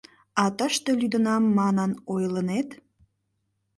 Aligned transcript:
—А 0.43 0.45
тыште 0.57 0.91
лӱдынам 0.99 1.43
манын 1.57 1.91
ойлынет? 2.13 2.69